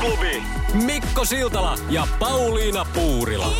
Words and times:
Aamuklubi. 0.00 0.42
Mikko 0.84 1.24
Siltala 1.24 1.74
ja 1.90 2.06
Pauliina 2.18 2.86
Puurila. 2.94 3.52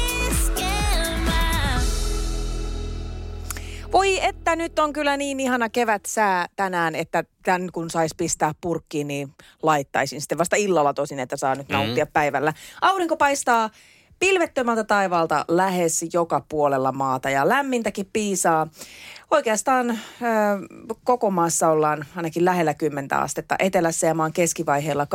Voi 3.93 4.25
että 4.25 4.57
nyt 4.57 4.79
on 4.79 4.93
kyllä 4.93 5.17
niin 5.17 5.41
ihana 5.41 5.69
kevät 5.69 6.03
sää 6.07 6.47
tänään, 6.57 6.95
että 6.95 7.25
tämän 7.43 7.69
kun 7.73 7.91
saisi 7.91 8.15
pistää 8.19 8.53
purkkiin, 8.61 9.09
niin 9.09 9.35
laittaisin 9.63 10.21
sitten 10.21 10.39
vasta 10.39 10.57
illalla 10.57 10.95
tosin, 10.95 11.19
että 11.19 11.37
saa 11.37 11.55
nyt 11.55 11.69
nauttia 11.69 12.05
mm. 12.05 12.13
päivällä. 12.13 12.53
Aurinko 12.81 13.17
paistaa 13.17 13.71
pilvettömältä 14.21 14.85
taivaalta 14.85 15.45
lähes 15.49 16.05
joka 16.13 16.41
puolella 16.49 16.93
maata 16.93 17.31
ja 17.31 17.49
lämmintäkin 17.49 18.09
piisaa. 18.13 18.67
Oikeastaan 19.31 19.91
ö, 19.91 19.97
koko 21.05 21.31
maassa 21.31 21.69
ollaan 21.69 22.05
ainakin 22.17 22.45
lähellä 22.45 22.75
10 22.75 23.13
astetta. 23.13 23.57
Etelässä 23.59 24.07
ja 24.07 24.15
maan 24.15 24.33
keskivaiheella 24.33 25.07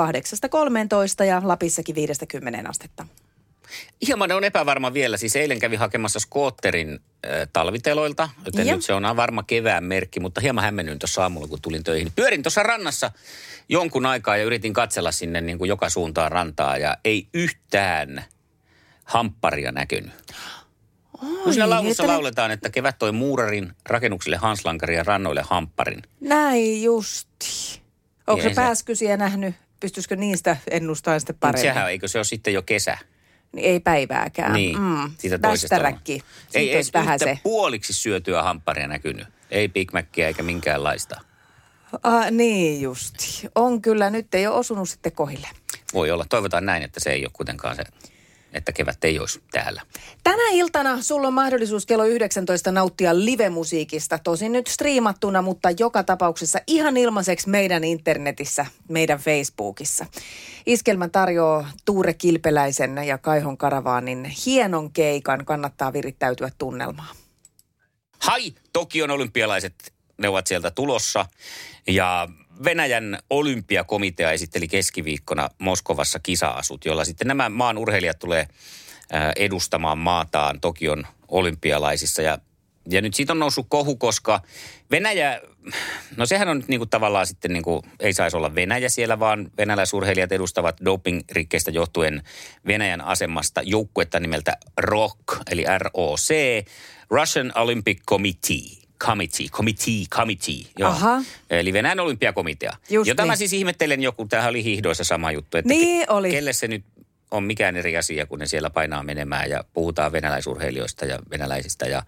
8-13 1.22 1.24
ja 1.24 1.42
Lapissakin 1.44 1.96
5-10 1.96 2.70
astetta. 2.70 3.08
Hieman 4.08 4.32
on 4.32 4.44
epävarma 4.44 4.94
vielä. 4.94 5.18
Siis 5.18 5.36
eilen 5.36 5.60
kävi 5.60 5.76
hakemassa 5.76 6.20
skootterin 6.20 6.90
äh, 6.90 7.48
talviteloilta, 7.54 8.30
joten 8.46 8.68
Joo. 8.68 8.76
nyt 8.76 8.86
se 8.86 8.94
on 8.94 9.18
varma 9.18 9.44
kevään 9.44 9.84
merkki, 9.84 10.20
mutta 10.20 10.42
hieman 10.42 10.64
hämmennyin 10.64 11.00
tuossa 11.00 11.22
aamulla, 11.22 11.48
kun 11.48 11.62
tulin 11.62 11.84
töihin. 11.84 12.12
Pyörin 12.16 12.44
tuossa 12.44 12.64
rannassa 12.64 13.12
jonkun 13.70 14.06
aikaa 14.06 14.38
ja 14.38 14.44
yritin 14.44 14.74
katsella 14.74 15.12
sinne 15.12 15.42
niin 15.42 15.58
kuin 15.58 15.70
joka 15.70 15.90
suuntaan 15.90 16.32
rantaa 16.32 16.78
ja 16.78 16.98
ei 17.06 17.28
yhtään 17.34 18.26
hampparia 19.06 19.72
näkynyt. 19.72 20.14
Kun 21.20 21.54
siinä 21.54 21.70
laulussa 21.70 22.04
että 22.04 22.14
lauletaan, 22.14 22.52
että 22.52 22.70
kevät 22.70 23.00
toi 23.00 23.12
muurarin, 23.12 23.74
rakennuksille 23.86 24.38
hanslankarin 24.38 24.98
ja 24.98 25.04
rannoille 25.04 25.42
hampparin. 25.50 26.02
Näin 26.20 26.84
justi. 26.84 27.82
Onko 28.28 28.44
se 28.44 28.52
pääskysiä 28.56 29.18
nähnyt? 29.18 29.56
Pystyisikö 29.80 30.16
niistä 30.16 30.58
ennustamaan 30.72 31.20
sitten 31.20 31.36
paremmin? 31.40 31.62
sehän, 31.62 31.92
eikö 31.92 32.08
se 32.08 32.18
ole 32.18 32.26
sitten 32.26 32.54
jo 32.54 32.62
kesä? 32.62 32.98
Niin 33.56 33.66
ei 33.66 33.80
päivääkään. 33.80 34.54
Niin, 34.54 34.80
mm. 34.80 35.12
siitä 35.18 35.40
toisesta. 35.40 35.76
Ei 35.76 36.22
Siitä 36.50 36.76
edes 36.76 36.94
vähän 36.94 37.20
se. 37.20 37.40
puoliksi 37.44 37.94
syötyä 37.94 38.44
hampparia 38.44 38.88
näkynyt. 38.88 39.28
Ei 39.52 39.70
Big 39.70 39.94
Mackiä 39.94 40.28
eikä 40.28 40.44
minkäänlaista. 40.44 41.22
Ah, 42.04 42.32
niin 42.32 42.82
justi. 42.82 43.48
On 43.56 43.82
kyllä, 43.82 44.10
nyt 44.10 44.36
ei 44.36 44.48
ole 44.48 44.56
osunut 44.56 44.90
sitten 44.90 45.12
kohille. 45.12 45.48
Voi 45.94 46.12
olla. 46.12 46.26
Toivotaan 46.30 46.66
näin, 46.66 46.84
että 46.84 47.00
se 47.00 47.12
ei 47.12 47.26
ole 47.26 47.32
kuitenkaan 47.34 47.76
se, 47.76 47.84
että 48.56 48.72
kevät 48.72 49.04
ei 49.04 49.20
olisi 49.20 49.42
täällä. 49.52 49.82
Tänä 50.24 50.50
iltana 50.52 51.02
sulla 51.02 51.28
on 51.28 51.34
mahdollisuus 51.34 51.86
kello 51.86 52.06
19 52.06 52.72
nauttia 52.72 53.20
livemusiikista. 53.20 54.18
Tosin 54.18 54.52
nyt 54.52 54.68
striimattuna, 54.68 55.42
mutta 55.42 55.70
joka 55.80 56.04
tapauksessa 56.04 56.60
ihan 56.68 56.98
ilmaiseksi 56.98 57.50
meidän 57.50 57.84
internetissä, 57.84 58.66
meidän 58.90 59.20
Facebookissa. 59.20 60.06
Iskelmä 60.66 61.10
tarjoaa 61.10 61.72
Tuure 61.86 62.14
Kilpeläisen 62.14 62.98
ja 63.08 63.18
Kaihon 63.18 63.58
Karavaanin 63.58 64.26
hienon 64.46 64.92
keikan. 64.92 65.46
Kannattaa 65.46 65.94
virittäytyä 65.94 66.52
tunnelmaan. 66.58 67.16
Hai, 68.20 68.54
Tokion 68.74 69.12
olympialaiset, 69.12 69.94
ne 70.18 70.30
ovat 70.30 70.48
sieltä 70.48 70.72
tulossa. 70.72 71.26
Ja 71.88 72.30
Venäjän 72.64 73.20
olympiakomitea 73.30 74.32
esitteli 74.32 74.68
keskiviikkona 74.68 75.50
Moskovassa 75.60 76.20
kisaasut, 76.20 76.86
jolla 76.86 77.06
sitten 77.06 77.28
nämä 77.28 77.50
maan 77.50 77.78
urheilijat 77.78 78.20
tulee 78.20 78.48
ää, 79.12 79.34
edustamaan 79.36 79.98
maataan 79.98 80.62
Tokion 80.62 81.08
olympialaisissa. 81.28 82.22
Ja, 82.22 82.38
ja 82.90 83.02
nyt 83.02 83.14
siitä 83.14 83.34
on 83.34 83.40
noussut 83.40 83.66
kohu, 83.70 83.96
koska 83.96 84.42
Venäjä, 84.92 85.42
no 86.18 86.26
sehän 86.26 86.48
on 86.48 86.58
nyt 86.58 86.68
niinku 86.68 86.86
tavallaan 86.86 87.28
sitten 87.28 87.54
niinku, 87.54 87.82
ei 88.00 88.14
saisi 88.14 88.38
olla 88.38 88.56
Venäjä 88.56 88.90
siellä, 88.90 89.20
vaan 89.20 89.52
venäläisurheilijat 89.58 90.32
edustavat 90.32 90.78
dopingrikkeistä 90.86 91.72
johtuen 91.72 92.24
Venäjän 92.68 93.02
asemasta 93.02 93.62
joukkuetta 93.62 94.20
nimeltä 94.20 94.58
ROC, 94.78 95.18
eli 95.52 95.66
ROC, 95.78 96.30
Russian 97.10 97.52
Olympic 97.56 98.02
Committee. 98.10 98.85
Committee, 99.00 99.48
committee, 99.48 100.06
committee. 100.10 100.56
Joo. 100.78 100.90
Aha. 100.90 101.22
Eli 101.50 101.74
Venäjän 101.74 102.00
olympiakomitea. 102.00 102.74
Just 102.90 103.08
Jota 103.08 103.26
mä 103.26 103.32
niin. 103.32 103.38
siis 103.38 103.54
ihmettelen 103.54 104.02
joku, 104.02 104.26
tämähän 104.28 104.50
oli 104.50 104.64
hiihdoissa 104.64 105.04
sama 105.04 105.32
juttu. 105.32 105.58
Että 105.58 105.70
Niin 105.70 106.10
oli. 106.12 106.32
Kelle 106.32 106.54
se 106.54 106.68
nyt 106.68 106.84
on 107.32 107.44
mikään 107.44 107.76
eri 107.76 107.98
asia, 107.98 108.26
kun 108.26 108.40
ne 108.40 108.48
siellä 108.48 108.70
painaa 108.70 109.04
menemään 109.04 109.50
ja 109.50 109.64
puhutaan 109.74 110.12
venäläisurheilijoista 110.12 111.06
ja 111.06 111.20
venäläisistä 111.30 111.86
ja 111.86 112.04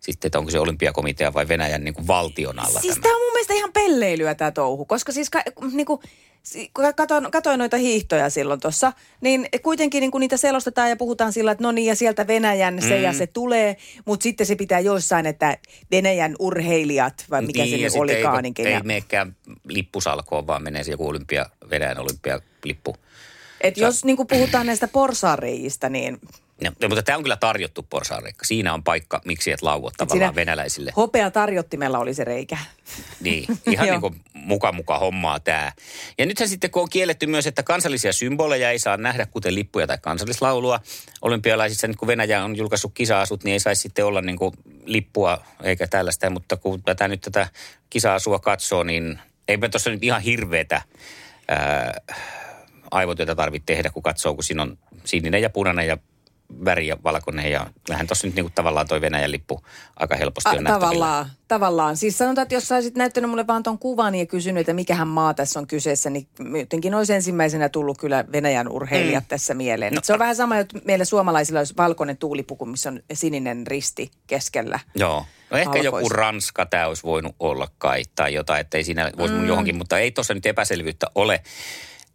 sitten, 0.00 0.28
että 0.28 0.38
onko 0.38 0.50
se 0.50 0.60
olympiakomitea 0.60 1.34
vai 1.34 1.48
Venäjän 1.48 1.84
niin 1.84 1.94
kuin 1.94 2.06
valtion 2.06 2.58
alla 2.58 2.80
Siis 2.80 2.94
tämä. 2.94 3.02
tämä 3.02 3.16
on 3.16 3.22
mun 3.22 3.32
mielestä 3.32 3.54
ihan 3.54 3.72
pelleilyä 3.72 4.34
tämä 4.34 4.50
touhu, 4.50 4.84
koska 4.84 5.12
siis 5.12 5.30
ka, 5.30 5.42
niinku, 5.72 6.02
si- 6.42 6.70
kun 6.74 6.84
katoin, 6.96 7.30
katoin 7.30 7.58
noita 7.58 7.76
hiihtoja 7.76 8.30
silloin 8.30 8.60
tuossa, 8.60 8.92
niin 9.20 9.48
kuitenkin 9.62 10.00
niinku 10.00 10.18
niitä 10.18 10.36
selostetaan 10.36 10.90
ja 10.90 10.96
puhutaan 10.96 11.32
sillä, 11.32 11.50
että 11.50 11.64
no 11.64 11.72
niin 11.72 11.86
ja 11.86 11.94
sieltä 11.94 12.26
Venäjän 12.26 12.82
se 12.82 12.96
mm. 12.96 13.02
ja 13.02 13.12
se 13.12 13.26
tulee, 13.26 13.76
mutta 14.04 14.22
sitten 14.22 14.46
se 14.46 14.56
pitää 14.56 14.80
joissain, 14.80 15.26
että 15.26 15.58
Venäjän 15.90 16.36
urheilijat 16.38 17.24
vai 17.30 17.42
mikä 17.42 17.62
Niin, 17.62 17.90
se 17.90 17.98
olikaan. 18.00 18.44
Ei, 18.44 18.52
Niin 18.58 18.66
ei 18.66 18.82
menekään 18.82 19.36
lippusalkoon, 19.68 20.46
vaan 20.46 20.62
menee 20.62 20.84
se 20.84 20.90
joku 20.90 21.08
olympia, 21.08 21.46
Venäjän 21.70 21.98
olympialippu. 21.98 22.96
Et 23.60 23.76
jos 23.76 24.04
niinku 24.04 24.24
puhutaan 24.24 24.66
näistä 24.66 24.88
porsareijistä, 24.88 25.88
niin 25.88 26.18
Ja, 26.60 26.88
mutta 26.88 27.02
tämä 27.02 27.16
on 27.16 27.22
kyllä 27.22 27.36
tarjottu 27.36 27.86
porsaareikka. 27.90 28.44
Siinä 28.44 28.74
on 28.74 28.84
paikka, 28.84 29.20
miksi 29.24 29.52
et 29.52 29.62
lauot 29.62 29.94
tavallaan 29.96 30.34
venäläisille. 30.34 30.92
hopea 30.96 31.30
tarjottimella 31.30 31.98
oli 31.98 32.14
se 32.14 32.24
reikä. 32.24 32.58
Niin, 33.20 33.44
ihan 33.66 33.88
niin 33.90 34.00
kuin 34.00 34.20
muka 34.34 34.72
muka 34.72 34.98
hommaa 34.98 35.40
tämä. 35.40 35.72
Ja 36.18 36.26
nythän 36.26 36.48
sitten 36.48 36.70
kun 36.70 36.82
on 36.82 36.88
kielletty 36.90 37.26
myös, 37.26 37.46
että 37.46 37.62
kansallisia 37.62 38.12
symboleja 38.12 38.70
ei 38.70 38.78
saa 38.78 38.96
nähdä, 38.96 39.26
kuten 39.26 39.54
lippuja 39.54 39.86
tai 39.86 39.98
kansallislaulua. 40.02 40.80
Olympialaisissa, 41.22 41.88
nyt 41.88 41.96
kun 41.96 42.08
Venäjä 42.08 42.44
on 42.44 42.56
julkaissut 42.56 42.92
kisa-asut, 42.94 43.44
niin 43.44 43.52
ei 43.52 43.60
saisi 43.60 43.82
sitten 43.82 44.06
olla 44.06 44.22
niin 44.22 44.38
kuin 44.38 44.52
lippua 44.84 45.44
eikä 45.62 45.86
tällaista. 45.86 46.30
Mutta 46.30 46.56
kun 46.56 46.82
tätä 46.82 47.08
nyt 47.08 47.20
tätä 47.20 47.48
kisa-asua 47.90 48.38
katsoo, 48.38 48.82
niin 48.82 49.18
eipä 49.48 49.68
tuossa 49.68 49.90
nyt 49.90 50.04
ihan 50.04 50.22
hirveetä 50.22 50.82
ää, 51.48 52.00
aivotyötä 52.90 53.34
tarvitse 53.34 53.66
tehdä, 53.66 53.90
kun 53.90 54.02
katsoo, 54.02 54.34
kun 54.34 54.44
siinä 54.44 54.62
on 54.62 54.78
sininen 55.04 55.42
ja 55.42 55.50
punainen 55.50 55.86
ja 55.86 55.98
väri 56.64 56.86
ja 56.86 56.96
valkoinen. 57.04 57.50
Ja 57.50 57.66
kyllähän 57.86 58.06
tuossa 58.06 58.26
nyt 58.26 58.36
niin 58.36 58.44
kuin 58.44 58.52
tavallaan 58.52 58.88
toi 58.88 59.00
Venäjän 59.00 59.32
lippu 59.32 59.60
aika 59.96 60.16
helposti 60.16 60.48
A, 60.48 60.52
on 60.52 60.64
nähtävillä. 60.64 60.88
tavallaan, 60.88 61.26
tavallaan. 61.48 61.96
Siis 61.96 62.18
sanotaan, 62.18 62.42
että 62.42 62.54
jos 62.54 62.68
sä 62.68 62.74
olisit 62.74 62.94
näyttänyt 62.94 63.30
mulle 63.30 63.46
vaan 63.46 63.62
ton 63.62 63.78
kuvan 63.78 64.14
ja 64.14 64.26
kysynyt, 64.26 64.60
että 64.60 64.72
mikähän 64.72 65.08
maa 65.08 65.34
tässä 65.34 65.58
on 65.60 65.66
kyseessä, 65.66 66.10
niin 66.10 66.28
jotenkin 66.58 66.94
olisi 66.94 67.12
ensimmäisenä 67.12 67.68
tullut 67.68 67.98
kyllä 67.98 68.24
Venäjän 68.32 68.68
urheilijat 68.68 69.24
mm. 69.24 69.28
tässä 69.28 69.54
mieleen. 69.54 69.94
No, 69.94 70.00
se 70.04 70.12
on 70.12 70.18
vähän 70.18 70.36
sama, 70.36 70.58
että 70.58 70.78
meillä 70.84 71.04
suomalaisilla 71.04 71.60
olisi 71.60 71.74
valkoinen 71.76 72.16
tuulipuku, 72.16 72.66
missä 72.66 72.88
on 72.88 73.00
sininen 73.12 73.66
risti 73.66 74.10
keskellä. 74.26 74.80
Joo. 74.94 75.26
No 75.50 75.58
ehkä 75.58 75.78
joku 75.78 75.96
Alkoista. 75.96 76.16
Ranska 76.16 76.66
tämä 76.66 76.86
olisi 76.86 77.02
voinut 77.02 77.36
olla 77.40 77.68
kai 77.78 78.02
tai 78.14 78.34
jotain, 78.34 78.60
että 78.60 78.76
ei 78.76 78.84
siinä 78.84 79.12
voisi 79.18 79.34
mm. 79.34 79.46
johonkin, 79.46 79.76
mutta 79.76 79.98
ei 79.98 80.10
tuossa 80.10 80.34
nyt 80.34 80.46
epäselvyyttä 80.46 81.06
ole. 81.14 81.42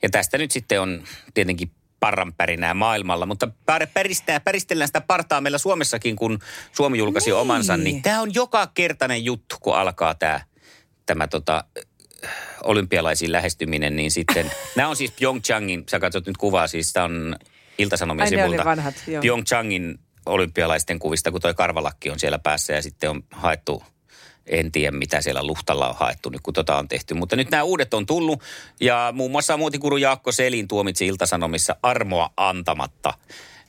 Ja 0.04 0.10
tästä 0.10 0.38
nyt 0.38 0.52
sitten 0.52 0.81
on 0.81 1.04
tietenkin 1.34 1.72
parranpärinää 2.04 2.74
maailmalla, 2.74 3.26
mutta 3.26 3.46
pär- 3.72 3.88
päristää, 3.94 4.40
päristellään 4.40 4.88
sitä 4.88 5.02
partaa 5.02 5.42
meillä 5.42 5.58
Suomessakin, 5.58 6.16
kun 6.16 6.40
Suomi 6.72 6.98
julkaisi 6.98 7.30
Niin. 7.30 7.40
omansa, 7.40 7.78
niin 7.78 8.02
tämä 8.02 8.22
on 8.22 8.34
joka 8.34 8.68
kertainen 8.74 9.26
juttu, 9.26 9.56
kun 9.62 9.76
alkaa 9.76 10.16
tämä, 10.16 10.42
tämä 11.06 11.28
tota, 11.28 11.64
olympialaisiin 12.64 13.32
lähestyminen, 13.32 13.96
niin 13.96 14.12
sitten, 14.12 14.52
nämä 14.76 14.90
on 14.90 14.96
siis 14.96 15.12
Pyeongchangin, 15.12 15.84
sä 15.90 16.00
katsot 16.00 16.28
nyt 16.28 16.38
kuvaa, 16.38 16.68
siis 16.68 16.94
tämä 16.94 17.04
on 17.04 17.36
Ilta-Sanomien 17.78 18.28
oli 18.28 18.44
sivulta. 18.44 18.66
vanhat. 18.66 18.96
Pyeongchangin 19.22 20.00
olympialaisten 20.26 21.00
kuvista, 21.00 21.32
kun 21.32 21.42
toi 21.42 21.54
karvalakki 21.54 22.10
on 22.10 22.20
siellä 22.20 22.40
päässä 22.40 22.74
ja 22.74 22.82
sitten 22.82 23.10
on 23.10 23.24
haettu, 23.32 23.84
en 24.48 24.72
tiedä 24.72 24.98
mitä 24.98 25.22
siellä 25.22 25.48
luhtalla 25.48 25.90
on 25.90 25.95
haettu 25.95 26.30
nyt, 26.30 26.42
kun 26.42 26.54
tota 26.54 26.78
on 26.78 26.88
tehty. 26.88 27.13
Mutta 27.13 27.36
nyt 27.36 27.51
nämä 27.51 27.63
uudet 27.63 27.94
on 27.94 28.06
tullut 28.06 28.44
ja 28.80 29.13
muun 29.16 29.31
muassa 29.31 29.57
muotikuru 29.57 29.98
Jaakko 29.98 30.31
Selin 30.31 30.68
tuomitsi 30.68 31.07
Iltasanomissa 31.07 31.75
armoa 31.84 32.30
antamatta 32.38 33.13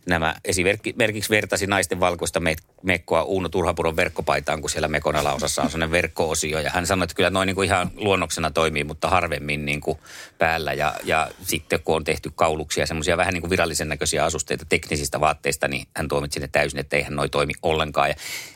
nämä 0.06 0.34
esimerkiksi 0.44 1.30
vertasi 1.30 1.66
naisten 1.66 2.00
valkoista 2.00 2.40
me- 2.40 2.56
mekkoa 2.82 3.22
Uuno 3.22 3.48
Turhapuron 3.48 3.96
verkkopaitaan, 3.96 4.60
kun 4.60 4.70
siellä 4.70 4.88
Mekon 4.88 5.16
alaosassa 5.16 5.62
on 5.62 5.70
sellainen 5.70 5.92
verkko-osio. 5.92 6.60
Ja 6.60 6.70
hän 6.70 6.86
sanoi, 6.86 7.04
että 7.04 7.14
kyllä 7.14 7.30
noin 7.30 7.46
niin 7.46 7.54
kuin 7.54 7.66
ihan 7.66 7.90
luonnoksena 7.94 8.50
toimii, 8.50 8.84
mutta 8.84 9.10
harvemmin 9.10 9.64
niin 9.64 9.80
kuin 9.80 9.98
päällä. 10.38 10.72
Ja, 10.72 10.94
ja 11.04 11.30
sitten 11.42 11.80
kun 11.84 11.96
on 11.96 12.04
tehty 12.04 12.32
kauluksia, 12.34 12.86
semmoisia 12.86 13.16
vähän 13.16 13.34
niin 13.34 13.42
kuin 13.42 13.50
virallisen 13.50 13.88
näköisiä 13.88 14.24
asusteita 14.24 14.64
teknisistä 14.68 15.20
vaatteista, 15.20 15.68
niin 15.68 15.86
hän 15.96 16.08
tuomitsi 16.08 16.40
ne 16.40 16.48
täysin, 16.48 16.80
että 16.80 16.96
eihän 16.96 17.16
noi 17.16 17.28
toimi 17.28 17.52
ollenkaan. 17.62 18.08
Ja 18.08 18.14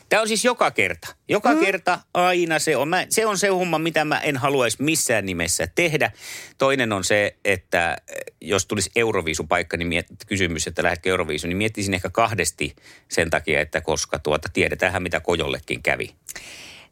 Tämä 0.09 0.21
on 0.21 0.27
siis 0.27 0.45
joka 0.45 0.71
kerta. 0.71 1.15
Joka 1.29 1.53
mm. 1.53 1.59
kerta 1.59 1.99
aina 2.13 2.59
se 2.59 2.77
on. 2.77 2.87
Mä, 2.87 3.05
se 3.09 3.25
on 3.25 3.37
se 3.37 3.47
homma, 3.47 3.79
mitä 3.79 4.05
mä 4.05 4.19
en 4.19 4.37
haluaisi 4.37 4.83
missään 4.83 5.25
nimessä 5.25 5.67
tehdä. 5.75 6.11
Toinen 6.57 6.91
on 6.93 7.03
se, 7.03 7.35
että 7.45 7.97
jos 8.41 8.65
tulisi 8.65 8.91
Euroviisupaikka, 8.95 9.77
niin 9.77 9.87
miet, 9.87 10.05
kysymys, 10.27 10.67
että 10.67 10.83
lähdetkö 10.83 11.09
Euroviisu, 11.09 11.47
niin 11.47 11.57
miettisin 11.57 11.93
ehkä 11.93 12.09
kahdesti 12.09 12.75
sen 13.09 13.29
takia, 13.29 13.61
että 13.61 13.81
koska 13.81 14.19
tuota, 14.19 14.49
tiedetään 14.53 15.03
mitä 15.03 15.19
Kojollekin 15.19 15.83
kävi. 15.83 16.15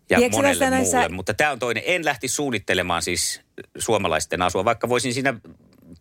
Ja 0.09 0.17
Tiedätkö 0.17 0.37
monelle 0.37 0.65
muulle. 0.65 0.77
Näissä... 0.77 1.09
Mutta 1.09 1.33
tämä 1.33 1.51
on 1.51 1.59
toinen. 1.59 1.83
En 1.85 2.05
lähti 2.05 2.27
suunnittelemaan 2.27 3.01
siis 3.01 3.41
suomalaisten 3.77 4.41
asua, 4.41 4.65
vaikka 4.65 4.89
voisin 4.89 5.13
siinä 5.13 5.33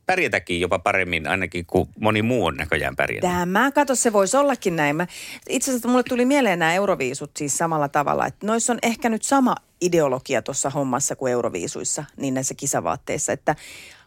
pärjätäkin 0.07 0.61
jopa 0.61 0.79
paremmin 0.79 1.29
ainakin 1.29 1.67
kuin 1.67 1.89
moni 2.01 2.23
muu 2.23 2.47
on 2.47 2.57
näköjään 2.57 2.97
pärjätä. 2.97 3.29
Tämä, 3.29 3.73
kato, 3.73 3.95
se 3.95 4.13
voisi 4.13 4.37
ollakin 4.37 4.77
näin. 4.77 4.97
Mä, 4.97 5.07
itse 5.49 5.71
asiassa 5.71 5.89
mulle 5.89 6.03
tuli 6.03 6.25
mieleen 6.25 6.59
nämä 6.59 6.75
euroviisut 6.75 7.31
siis 7.37 7.59
samalla 7.59 7.89
tavalla, 7.89 8.27
että 8.27 8.47
noissa 8.47 8.73
on 8.73 8.79
ehkä 8.83 9.09
nyt 9.09 9.23
sama 9.23 9.55
ideologia 9.81 10.43
tuossa 10.43 10.71
hommassa 10.71 11.17
kuin 11.17 11.33
euroviisuissa, 11.33 12.05
niin 12.17 12.35
näissä 12.35 12.55
kisavaatteissa, 12.55 13.33
että 13.33 13.57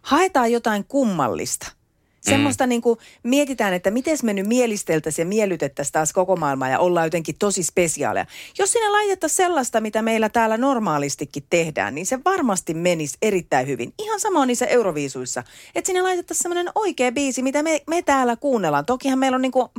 haetaan 0.01 0.51
jotain 0.51 0.85
kummallista– 0.85 1.71
Semmoista 2.21 2.65
mm. 2.65 2.69
niin 2.69 2.81
kuin 2.81 2.99
mietitään, 3.23 3.73
että 3.73 3.91
miten 3.91 4.17
me 4.23 4.33
nyt 4.33 4.47
mielisteltäisiin 4.47 5.25
ja 5.25 5.29
miellytettäisiin 5.29 5.93
taas 5.93 6.13
koko 6.13 6.35
maailmaa 6.35 6.69
ja 6.69 6.79
ollaan 6.79 7.05
jotenkin 7.05 7.35
tosi 7.39 7.63
spesiaaleja. 7.63 8.25
Jos 8.59 8.71
sinne 8.71 8.89
laitettaisiin 8.89 9.37
sellaista, 9.37 9.81
mitä 9.81 10.01
meillä 10.01 10.29
täällä 10.29 10.57
normaalistikin 10.57 11.43
tehdään, 11.49 11.95
niin 11.95 12.05
se 12.05 12.19
varmasti 12.25 12.73
menisi 12.73 13.17
erittäin 13.21 13.67
hyvin. 13.67 13.93
Ihan 13.99 14.19
sama 14.19 14.39
on 14.39 14.47
niissä 14.47 14.65
Euroviisuissa. 14.65 15.43
Että 15.75 15.87
sinne 15.87 16.01
laitettaisiin 16.01 16.43
semmoinen 16.43 16.71
oikea 16.75 17.11
biisi, 17.11 17.41
mitä 17.41 17.63
me, 17.63 17.81
me 17.87 18.01
täällä 18.01 18.35
kuunnellaan. 18.35 18.85
Tokihan 18.85 19.19
meillä 19.19 19.35
on 19.35 19.41
niin 19.41 19.51
kuin 19.51 19.69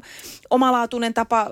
omalaatuinen 0.51 1.15
tapa 1.15 1.47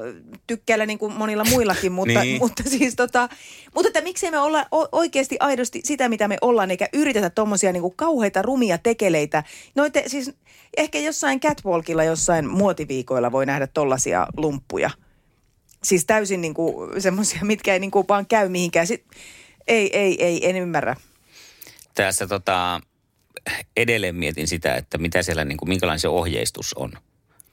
tykkäillä 0.47 0.87
niin 0.87 0.99
kuin 0.99 1.12
monilla 1.12 1.45
muillakin, 1.45 1.93
mutta, 1.93 2.21
niin. 2.21 2.39
mutta 2.43 2.62
siis 2.62 2.95
tota, 2.97 3.29
mutta 3.75 3.89
että 3.89 4.00
miksei 4.00 4.31
me 4.31 4.39
olla 4.39 4.67
oikeasti 4.93 5.37
aidosti 5.41 5.81
sitä, 5.85 6.09
mitä 6.09 6.29
me 6.29 6.39
ollaan, 6.41 6.71
eikä 6.71 6.89
yritetä 6.93 7.31
tuommoisia 7.31 7.73
niin 7.73 7.97
kauheita 7.97 8.43
rumia 8.43 8.79
tekeleitä. 8.79 9.45
Noite, 9.75 10.05
siis 10.06 10.33
ehkä 10.77 10.99
jossain 10.99 11.41
catwalkilla, 11.41 12.05
jossain 12.05 12.47
muotiviikoilla 12.47 13.33
voi 13.33 13.47
nähdä 13.47 13.67
tollaisia 13.67 14.27
lumppuja. 14.37 14.91
Siis 15.85 16.05
täysin 16.05 16.41
niin 16.41 16.55
kuin 16.55 17.03
semmoisia, 17.03 17.41
mitkä 17.45 17.73
ei 17.73 17.81
niin 17.81 17.91
kuin 17.91 18.09
vaan 18.09 18.27
käy 18.27 18.49
mihinkään. 18.49 18.87
Sit, 18.87 19.05
ei, 19.69 19.99
ei, 19.99 20.25
ei, 20.25 20.50
en 20.50 20.56
ymmärrä. 20.56 20.97
Tässä 21.95 22.27
tota, 22.27 22.81
edelleen 23.77 24.17
mietin 24.17 24.49
sitä, 24.49 24.75
että 24.75 24.99
mitä 24.99 25.23
siellä, 25.23 25.45
niin 25.45 25.59
kuin, 25.59 25.69
minkälainen 25.69 26.00
se 26.00 26.09
ohjeistus 26.09 26.75
on, 26.75 26.93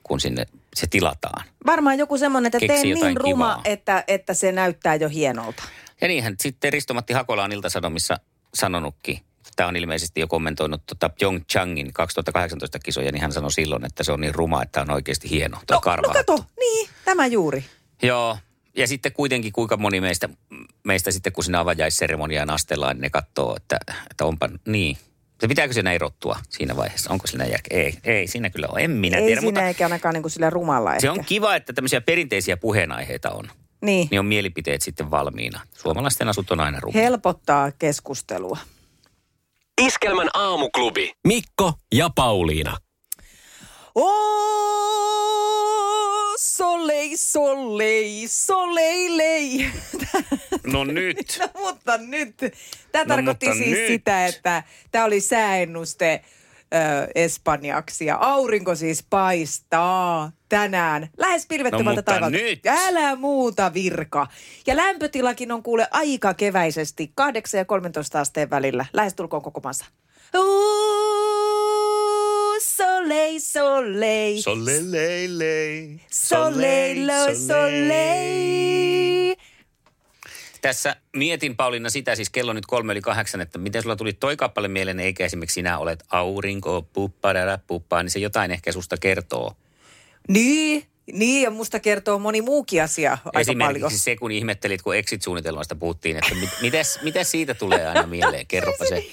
kun 0.07 0.19
sinne 0.19 0.45
se 0.75 0.87
tilataan. 0.87 1.45
Varmaan 1.65 1.97
joku 1.97 2.17
semmoinen, 2.17 2.47
että 2.47 2.67
teen 2.67 2.81
niin 2.81 3.17
ruma, 3.17 3.61
että, 3.65 4.03
että 4.07 4.33
se 4.33 4.51
näyttää 4.51 4.95
jo 4.95 5.09
hienolta. 5.09 5.63
Ja 6.01 6.07
niinhän 6.07 6.35
sitten 6.39 6.73
Risto-Matti 6.73 7.13
Hakola 7.13 7.43
on 7.43 7.51
Ilta-Sanomissa 7.51 8.17
sanonutkin, 8.53 9.19
Tämä 9.55 9.69
on 9.69 9.75
ilmeisesti 9.75 10.19
jo 10.19 10.27
kommentoinut 10.27 10.81
tota 10.85 11.09
Pyeongchangin 11.09 11.93
2018 11.93 12.79
kisoja, 12.79 13.11
niin 13.11 13.21
hän 13.21 13.31
sanoi 13.31 13.51
silloin, 13.51 13.85
että 13.85 14.03
se 14.03 14.11
on 14.11 14.21
niin 14.21 14.35
ruma, 14.35 14.63
että 14.63 14.81
on 14.81 14.91
oikeasti 14.91 15.29
hieno. 15.29 15.57
No, 15.71 15.81
no 15.85 16.13
kato, 16.13 16.45
niin, 16.59 16.89
tämä 17.05 17.27
juuri. 17.27 17.65
Joo, 18.01 18.37
ja 18.77 18.87
sitten 18.87 19.13
kuitenkin 19.13 19.53
kuinka 19.53 19.77
moni 19.77 20.01
meistä, 20.01 20.29
meistä 20.83 21.11
sitten 21.11 21.33
kun 21.33 21.43
siinä 21.43 21.59
avajaisseremoniaan 21.59 22.49
astellaan, 22.49 22.95
niin 22.95 23.01
ne 23.01 23.09
katsoo, 23.09 23.55
että, 23.55 23.77
että 24.11 24.25
onpa 24.25 24.49
niin. 24.65 24.97
Se 25.41 25.47
pitääkö 25.47 25.73
siinä 25.73 25.91
erottua 25.93 26.39
siinä 26.49 26.75
vaiheessa? 26.75 27.11
Onko 27.11 27.27
siinä 27.27 27.45
järkeä? 27.45 27.79
Ei, 27.79 27.97
ei 28.03 28.27
siinä 28.27 28.49
kyllä 28.49 28.67
ole. 28.67 28.81
En 28.83 28.91
minä 28.91 29.17
ei 29.17 29.25
tiedä. 29.25 29.39
Ei 29.39 29.45
siinä 29.45 29.67
eikä 29.67 29.85
ainakaan 29.85 30.13
niin 30.13 30.23
kuin 30.23 30.31
sillä 30.31 30.49
rumalla 30.49 30.89
Se 30.89 30.95
ehkä. 30.95 31.11
on 31.11 31.25
kiva, 31.25 31.55
että 31.55 31.73
tämmöisiä 31.73 32.01
perinteisiä 32.01 32.57
puheenaiheita 32.57 33.31
on. 33.31 33.49
Niin. 33.81 34.07
Niin 34.11 34.19
on 34.19 34.25
mielipiteet 34.25 34.81
sitten 34.81 35.11
valmiina. 35.11 35.61
Suomalaisten 35.77 36.27
asut 36.27 36.51
on 36.51 36.59
aina 36.59 36.79
rumia. 36.79 37.01
Helpottaa 37.01 37.71
keskustelua. 37.71 38.57
Iskelmän 39.81 40.29
aamuklubi. 40.33 41.11
Mikko 41.27 41.73
ja 41.93 42.09
Pauliina. 42.15 42.77
Oh, 43.95 45.54
solei, 46.37 47.17
solei, 47.17 48.27
soleilei. 48.27 49.65
No 50.63 50.83
nyt. 50.83 51.39
no, 51.39 51.61
mutta 51.61 51.97
nyt. 51.97 52.37
Tämä 52.91 53.03
no, 53.03 53.07
tarkoitti 53.15 53.45
siis 53.45 53.77
nyt. 53.77 53.87
sitä, 53.87 54.25
että 54.25 54.63
tämä 54.91 55.05
oli 55.05 55.19
sääennuste 55.19 56.21
ö, 56.73 57.07
espanjaksi 57.15 58.05
ja 58.05 58.17
aurinko 58.21 58.75
siis 58.75 59.05
paistaa 59.09 60.31
tänään. 60.49 61.09
Lähes 61.17 61.45
pilvettömältä 61.47 62.01
no, 62.01 62.03
taivalta. 62.03 62.37
Nyt. 62.37 62.59
Älä 62.67 63.15
muuta 63.15 63.73
virka. 63.73 64.27
Ja 64.67 64.75
lämpötilakin 64.75 65.51
on 65.51 65.63
kuule 65.63 65.87
aika 65.91 66.33
keväisesti 66.33 67.11
8 67.15 67.57
ja 67.57 67.65
13 67.65 68.19
asteen 68.19 68.49
välillä. 68.49 68.85
Lähes 68.93 69.13
tulkoon 69.13 69.43
koko 69.43 69.61
maassa. 69.63 69.85
Soleil, 73.05 73.39
soleil. 73.39 74.41
Soleil, 74.41 74.81
soleil. 74.81 75.99
Soleil, 76.11 77.35
soleil. 77.47 79.35
Tässä 80.61 80.95
mietin 81.15 81.55
Pauliina 81.55 81.89
sitä, 81.89 82.15
siis 82.15 82.29
kello 82.29 82.53
nyt 82.53 82.65
kolme 82.65 82.93
yli 82.93 83.01
kahdeksan, 83.01 83.41
että 83.41 83.57
miten 83.57 83.81
sulla 83.81 83.95
tuli 83.95 84.13
toi 84.13 84.37
kappale 84.37 84.67
mieleen, 84.67 84.99
eikä 84.99 85.25
esimerkiksi 85.25 85.53
sinä 85.53 85.77
olet 85.77 86.03
aurinko, 86.09 86.81
puppadara, 86.93 87.59
puppaa, 87.67 88.03
niin 88.03 88.11
se 88.11 88.19
jotain 88.19 88.51
ehkä 88.51 88.71
susta 88.71 88.97
kertoo. 88.97 89.53
Niin, 90.27 90.85
niin, 91.13 91.41
ja 91.41 91.49
musta 91.49 91.79
kertoo 91.79 92.19
moni 92.19 92.41
muukin 92.41 92.83
asia 92.83 93.11
aika 93.25 93.39
Esimerkiksi 93.39 93.81
paljon. 93.81 93.91
se, 93.91 94.15
kun 94.15 94.31
ihmettelit, 94.31 94.81
kun 94.81 94.95
exit-suunnitelmasta 94.95 95.75
puhuttiin, 95.75 96.17
että 96.17 96.35
mit, 96.35 96.49
mites 97.03 97.31
siitä 97.31 97.53
tulee 97.53 97.87
aina 97.87 98.07
mieleen? 98.07 98.47
Kerropa 98.47 98.85
se. 98.85 99.05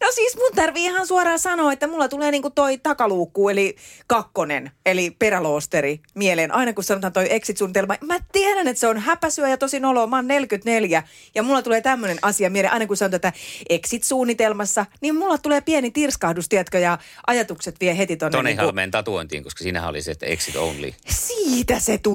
No 0.00 0.08
siis 0.14 0.36
mun 0.36 0.52
tarvii 0.54 0.84
ihan 0.84 1.06
suoraan 1.06 1.38
sanoa, 1.38 1.72
että 1.72 1.86
mulla 1.86 2.08
tulee 2.08 2.30
niinku 2.30 2.50
toi 2.50 2.78
takaluukku, 2.78 3.48
eli 3.48 3.76
kakkonen, 4.06 4.70
eli 4.86 5.10
peräloosteri 5.10 6.00
mieleen. 6.14 6.54
Aina 6.54 6.72
kun 6.72 6.84
sanotaan 6.84 7.12
toi 7.12 7.26
exit-suunnitelma. 7.30 7.94
Mä 8.00 8.18
tiedän, 8.32 8.68
että 8.68 8.80
se 8.80 8.88
on 8.88 8.98
häpäsyä 8.98 9.48
ja 9.48 9.56
tosi 9.56 9.80
noloa. 9.80 10.06
Mä 10.06 10.16
oon 10.16 10.26
44 10.26 11.02
ja 11.34 11.42
mulla 11.42 11.62
tulee 11.62 11.80
tämmöinen 11.80 12.18
asia 12.22 12.50
mieleen. 12.50 12.72
Aina 12.72 12.86
kun 12.86 12.96
sanotaan 12.96 13.20
tätä 13.20 13.32
exit-suunnitelmassa, 13.68 14.86
niin 15.00 15.14
mulla 15.16 15.38
tulee 15.38 15.60
pieni 15.60 15.90
tirskahdus, 15.90 16.48
tiedätkö, 16.48 16.78
ja 16.78 16.98
ajatukset 17.26 17.80
vie 17.80 17.98
heti 17.98 18.16
tonne. 18.16 18.38
Toni 18.38 18.54
niinku... 18.54 18.72
menen 18.72 18.90
tatuointiin, 18.90 19.44
koska 19.44 19.62
siinähän 19.62 19.90
oli 19.90 20.02
se, 20.02 20.10
että 20.10 20.26
exit 20.26 20.56
only. 20.56 20.92
Siitä 21.08 21.78
se 21.78 21.98
tu... 21.98 22.12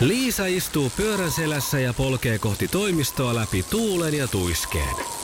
Liisa 0.00 0.46
istuu 0.46 0.92
pyörän 0.96 1.30
selässä 1.30 1.80
ja 1.80 1.94
polkee 1.94 2.38
kohti 2.38 2.68
toimistoa 2.68 3.34
läpi 3.34 3.64
tuulen 3.70 4.14
ja 4.14 4.28
tuiskeen. 4.28 5.23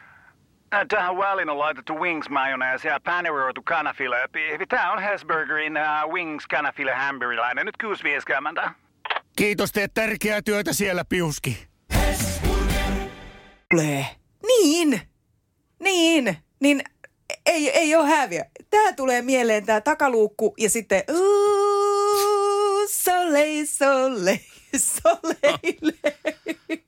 Tähän 0.71 1.17
väliin 1.17 1.49
on 1.49 1.59
laitettu 1.59 1.99
wings 1.99 2.29
mayonnaise 2.29 2.87
ja 2.89 2.99
paneroitu 2.99 3.61
kanafila. 3.63 4.15
Tämä 4.69 4.91
on 4.91 5.01
Hesburgerin 5.03 5.73
uh, 5.77 6.13
wings 6.13 6.47
kanafila 6.47 6.95
hamburilainen. 6.95 7.65
Nyt 7.65 7.77
kuusi 7.77 8.03
vieskäämäntä. 8.03 8.71
Kiitos, 9.35 9.71
teet 9.71 9.93
tärkeää 9.93 10.41
työtä 10.41 10.73
siellä, 10.73 11.05
Piuski. 11.05 11.67
Tulee. 13.69 14.05
Niin. 14.47 15.01
Niin. 15.79 16.37
Niin 16.59 16.81
ei, 17.45 17.69
ei 17.69 17.95
ole 17.95 18.09
häviä. 18.09 18.45
Tää 18.69 18.93
tulee 18.93 19.21
mieleen 19.21 19.65
tää 19.65 19.81
takaluukku 19.81 20.53
ja 20.57 20.69
sitten... 20.69 21.03
Uh, 21.09 22.89
soleil, 23.03 23.65
soleil, 23.65 24.39
soleil. 24.77 25.91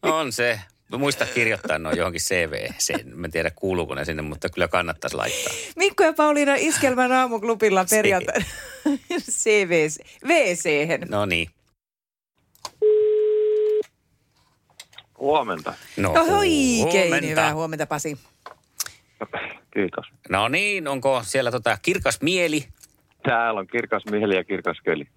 On 0.01 0.31
se 0.31 0.59
muista 0.97 1.25
kirjoittaa 1.25 1.77
noin 1.79 1.97
johonkin 1.97 2.21
CV. 2.21 2.53
Sen, 2.77 2.99
mä 3.15 3.27
en 3.27 3.31
tiedä 3.31 3.51
kuuluuko 3.55 3.95
ne 3.95 4.05
sinne, 4.05 4.21
mutta 4.21 4.49
kyllä 4.49 4.67
kannattaisi 4.67 5.15
laittaa. 5.15 5.53
Mikko 5.75 6.03
ja 6.03 6.13
Pauliina 6.13 6.55
Iskelmän 6.57 7.11
aamuklubilla 7.11 7.81
niin. 7.83 7.89
perjantaina 7.89 8.45
CV, 9.43 9.87
VC. 10.27 10.69
No 11.09 11.25
niin. 11.25 11.49
Huomenta. 15.19 15.73
No, 15.97 16.13
no 16.13 16.21
oikein 16.21 16.87
huomenta. 16.87 17.27
hyvää 17.27 17.53
huomenta 17.53 17.85
Pasi. 17.85 18.17
Kiitos. 19.73 20.05
No 20.29 20.47
niin, 20.47 20.87
onko 20.87 21.21
siellä 21.25 21.51
tota 21.51 21.77
kirkas 21.81 22.21
mieli? 22.21 22.67
Täällä 23.23 23.59
on 23.59 23.67
kirkas 23.67 24.03
mieli 24.11 24.35
ja 24.35 24.43
kirkas 24.43 24.77
keli. 24.85 25.07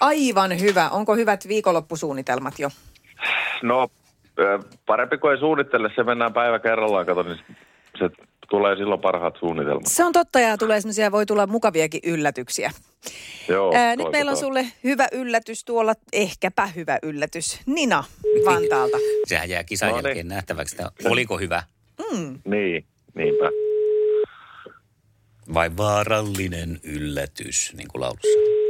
Aivan 0.00 0.60
hyvä. 0.60 0.88
Onko 0.88 1.16
hyvät 1.16 1.48
viikonloppusuunnitelmat 1.48 2.58
jo? 2.58 2.70
No 3.62 3.88
parempi 4.86 5.18
kuin 5.18 5.32
ei 5.34 5.38
suunnittele, 5.38 5.90
se 5.96 6.02
mennään 6.02 6.32
päivä 6.32 6.58
kerrallaan, 6.58 7.06
kato, 7.06 7.22
niin 7.22 7.38
se 7.98 8.10
tulee 8.50 8.76
silloin 8.76 9.00
parhaat 9.00 9.36
suunnitelmat. 9.40 9.86
Se 9.86 10.04
on 10.04 10.12
totta 10.12 10.40
ja 10.40 10.58
tulee 10.58 10.80
semmoisia, 10.80 11.12
voi 11.12 11.26
tulla 11.26 11.46
mukaviakin 11.46 12.00
yllätyksiä. 12.06 12.70
Joo, 13.48 13.72
Ää, 13.74 13.96
nyt 13.96 14.06
meillä 14.12 14.30
on 14.30 14.36
sulle 14.36 14.66
hyvä 14.84 15.08
yllätys 15.12 15.64
tuolla, 15.64 15.94
ehkäpä 16.12 16.66
hyvä 16.66 16.98
yllätys. 17.02 17.60
Nina 17.66 18.04
Vantaalta. 18.44 18.96
Sehän 19.26 19.48
jää 19.48 19.64
kisan 19.64 19.88
No 19.88 19.96
niin. 19.96 20.04
jälkeen 20.04 20.28
nähtäväksi, 20.28 20.76
että 20.76 21.08
oliko 21.10 21.38
hyvä 21.38 21.62
Niin, 22.44 22.84
niinpä. 23.14 23.44
vai 25.54 25.70
vaarallinen 25.76 26.80
yllätys, 26.82 27.72
niin 27.76 27.88
kuin 27.88 28.00
laulussa 28.02 28.28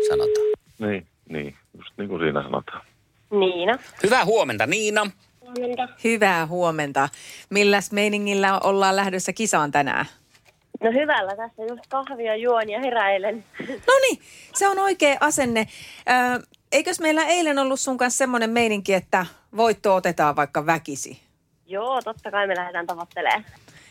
sanotaan. 0.08 0.46
Niin, 0.78 1.06
niin, 1.28 1.56
just 1.78 1.90
niin 1.98 2.08
kuin 2.08 2.20
siinä 2.22 2.42
sanotaan. 2.42 2.82
Niina. 3.30 3.78
Hyvää 4.02 4.24
huomenta, 4.24 4.66
Niina. 4.66 5.10
Hyvää 6.04 6.46
huomenta. 6.46 7.08
Milläs 7.50 7.92
meiningillä 7.92 8.58
ollaan 8.58 8.96
lähdössä 8.96 9.32
kisaan 9.32 9.72
tänään? 9.72 10.06
No 10.82 10.92
hyvällä 10.92 11.36
tässä 11.36 11.62
just 11.68 11.86
kahvia 11.88 12.36
juon 12.36 12.70
ja 12.70 12.80
heräilen. 12.80 13.44
No 13.68 13.94
niin, 14.02 14.18
se 14.54 14.68
on 14.68 14.78
oikea 14.78 15.16
asenne. 15.20 15.66
Ää, 16.06 16.40
eikös 16.72 17.00
meillä 17.00 17.24
eilen 17.24 17.58
ollut 17.58 17.80
sun 17.80 17.98
kanssa 17.98 18.18
semmoinen 18.18 18.50
meininki, 18.50 18.94
että 18.94 19.26
voitto 19.56 19.94
otetaan 19.94 20.36
vaikka 20.36 20.66
väkisi? 20.66 21.20
Joo, 21.66 22.02
totta 22.02 22.30
kai 22.30 22.46
me 22.46 22.56
lähdetään 22.56 22.86
tavoittelemaan 22.86 23.44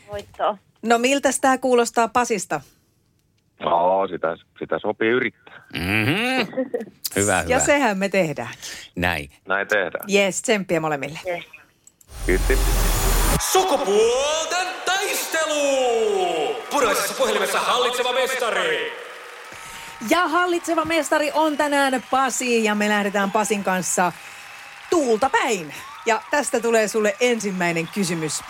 voittoa. 0.08 0.58
No 0.82 0.98
miltä 0.98 1.30
tämä 1.40 1.58
kuulostaa 1.58 2.08
Pasista? 2.08 2.60
Joo, 3.62 4.08
sitä, 4.08 4.36
sitä 4.58 4.78
sopii 4.78 5.08
yrittää. 5.08 5.62
Mm-hmm. 5.72 6.46
Hyvä, 7.16 7.42
hyvä. 7.42 7.44
Ja 7.46 7.60
sehän 7.60 7.98
me 7.98 8.08
tehdään. 8.08 8.54
Näin. 8.96 9.30
Näin 9.48 9.68
tehdään. 9.68 10.04
Jes, 10.08 10.42
tsemppiä 10.42 10.80
molemmille. 10.80 11.18
Yes. 11.26 11.44
Kiitti. 12.26 12.58
Sukupuolten 13.52 14.66
taistelu! 14.86 16.56
Puraisessa 16.70 17.14
puhelimessa 17.14 17.58
hallitseva 17.58 18.12
mestari. 18.12 18.92
Ja 20.10 20.28
hallitseva 20.28 20.84
mestari 20.84 21.30
on 21.34 21.56
tänään 21.56 22.04
Pasi 22.10 22.64
ja 22.64 22.74
me 22.74 22.88
lähdetään 22.88 23.30
Pasin 23.30 23.64
kanssa 23.64 24.12
tuulta 24.90 25.30
päin. 25.30 25.74
Ja 26.06 26.22
tästä 26.30 26.60
tulee 26.60 26.88
sulle 26.88 27.16
ensimmäinen 27.20 27.88
kysymys. 27.94 28.40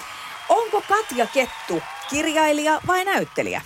Onko 0.49 0.83
Katja 0.89 1.27
Kettu 1.27 1.83
kirjailija 2.11 2.81
vai 2.87 3.05
näyttelijä? 3.05 3.63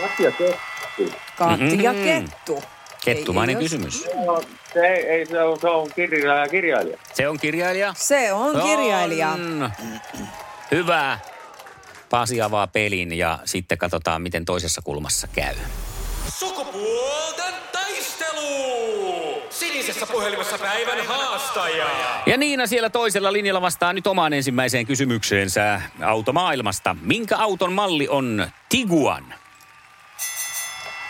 Katja 0.00 0.30
Kettu. 0.32 1.12
Katja 1.36 1.92
Mhm. 1.92 2.04
Kettu. 2.04 2.62
Kettumainen 3.04 3.56
Ei, 3.56 3.62
kysymys. 3.62 4.02
Se 4.72 4.80
ei, 4.86 5.02
ei 5.06 5.26
se 5.26 5.42
on, 5.42 5.60
se 5.60 5.68
on 5.68 5.88
kirjailija, 5.94 6.48
kirjailija. 6.48 6.98
Se 7.14 7.28
on 7.28 7.38
kirjailija. 7.38 7.94
Se 7.96 8.32
on 8.32 8.60
kirjailija. 8.62 9.28
On. 9.28 9.70
Hyvä. 10.70 11.18
Pasi 12.10 12.42
avaa 12.42 12.66
pelin 12.66 13.18
ja 13.18 13.38
sitten 13.44 13.78
katsotaan, 13.78 14.22
miten 14.22 14.44
toisessa 14.44 14.82
kulmassa 14.84 15.26
käy. 15.26 15.54
Sukupuolten 16.28 17.54
taistelu! 17.72 19.42
Sinisessä 19.50 20.06
puhelimessa 20.06 20.58
päivän 20.58 21.06
haastaja. 21.06 21.86
Ja 22.26 22.36
Niina 22.36 22.66
siellä 22.66 22.90
toisella 22.90 23.32
linjalla 23.32 23.62
vastaa 23.62 23.92
nyt 23.92 24.06
omaan 24.06 24.32
ensimmäiseen 24.32 24.86
kysymykseensä 24.86 25.80
automaailmasta. 26.02 26.96
Minkä 27.02 27.36
auton 27.36 27.72
malli 27.72 28.08
on 28.08 28.46
Tiguan? 28.68 29.34